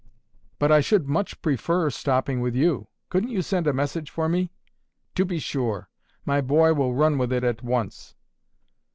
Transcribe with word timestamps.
"But 0.57 0.71
I 0.71 0.81
should 0.81 1.07
much 1.07 1.39
prefer 1.43 1.91
stopping 1.91 2.39
with 2.41 2.55
you. 2.55 2.87
Couldn't 3.11 3.29
you 3.29 3.43
send 3.43 3.67
a 3.67 3.71
message 3.71 4.09
for 4.09 4.27
me?" 4.27 4.49
"To 5.13 5.25
be 5.25 5.37
sure. 5.37 5.89
My 6.25 6.41
boy 6.41 6.73
will 6.73 6.95
run 6.95 7.19
with 7.19 7.31
it 7.31 7.43
at 7.43 7.61
once." 7.61 8.15